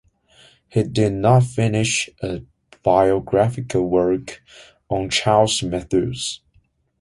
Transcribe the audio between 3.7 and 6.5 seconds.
work on Charles Mathews.